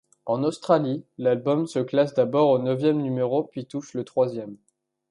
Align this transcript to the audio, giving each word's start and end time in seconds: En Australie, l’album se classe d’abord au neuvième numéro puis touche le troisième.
En 0.25 0.41
Australie, 0.43 1.05
l’album 1.19 1.67
se 1.67 1.77
classe 1.77 2.15
d’abord 2.15 2.49
au 2.49 2.57
neuvième 2.57 2.99
numéro 3.03 3.43
puis 3.43 3.67
touche 3.67 3.93
le 3.93 4.03
troisième. 4.03 4.57